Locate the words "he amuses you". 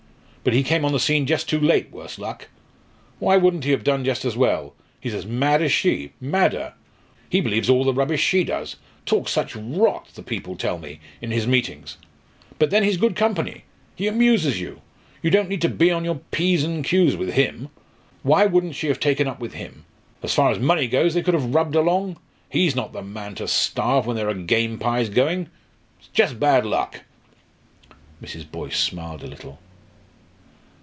13.95-14.81